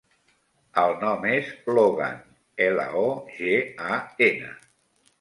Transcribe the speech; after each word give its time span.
El 0.83 0.93
nom 1.03 1.27
és 1.33 1.51
Logan: 1.79 2.19
ela, 2.71 2.89
o, 3.05 3.07
ge, 3.39 3.55
a, 3.93 4.05
ena. 4.33 4.55